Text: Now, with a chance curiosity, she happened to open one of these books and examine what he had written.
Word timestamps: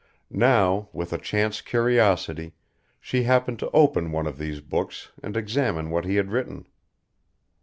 Now, 0.31 0.89
with 0.93 1.13
a 1.13 1.19
chance 1.19 1.61
curiosity, 1.61 2.55
she 2.99 3.21
happened 3.21 3.59
to 3.59 3.69
open 3.69 4.11
one 4.11 4.25
of 4.25 4.39
these 4.39 4.59
books 4.59 5.11
and 5.21 5.37
examine 5.37 5.91
what 5.91 6.05
he 6.05 6.15
had 6.15 6.31
written. 6.31 6.65